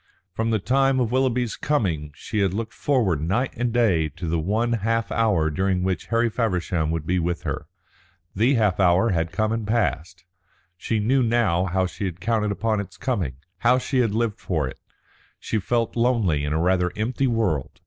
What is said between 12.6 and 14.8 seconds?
its coming, how she had lived for it.